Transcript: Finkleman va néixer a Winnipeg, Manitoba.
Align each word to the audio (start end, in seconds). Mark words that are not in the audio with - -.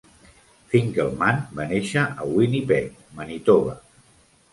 Finkleman 0.69 1.43
va 1.59 1.67
néixer 1.73 2.05
a 2.23 2.25
Winnipeg, 2.37 2.89
Manitoba. 3.21 3.77